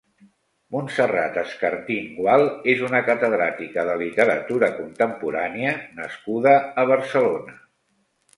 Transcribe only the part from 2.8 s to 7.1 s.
una catedràtica de literatura contemporània nascuda a